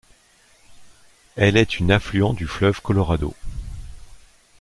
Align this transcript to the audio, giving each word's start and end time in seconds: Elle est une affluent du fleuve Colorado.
Elle 1.35 1.57
est 1.57 1.77
une 1.77 1.91
affluent 1.91 2.33
du 2.33 2.47
fleuve 2.47 2.81
Colorado. 2.81 3.35